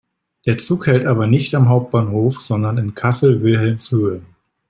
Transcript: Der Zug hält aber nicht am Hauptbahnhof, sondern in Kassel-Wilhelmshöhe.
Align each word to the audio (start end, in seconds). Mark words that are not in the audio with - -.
Der 0.47 0.57
Zug 0.57 0.87
hält 0.87 1.05
aber 1.05 1.27
nicht 1.27 1.53
am 1.53 1.69
Hauptbahnhof, 1.69 2.41
sondern 2.41 2.79
in 2.79 2.95
Kassel-Wilhelmshöhe. 2.95 4.23